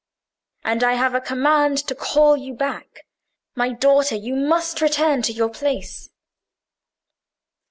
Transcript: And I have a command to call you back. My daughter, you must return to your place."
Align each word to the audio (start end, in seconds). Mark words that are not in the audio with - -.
And 0.63 0.83
I 0.83 0.93
have 0.93 1.13
a 1.13 1.21
command 1.21 1.77
to 1.87 1.93
call 1.93 2.35
you 2.35 2.55
back. 2.55 3.05
My 3.55 3.69
daughter, 3.69 4.15
you 4.15 4.33
must 4.35 4.81
return 4.81 5.21
to 5.21 5.31
your 5.31 5.49
place." 5.49 6.09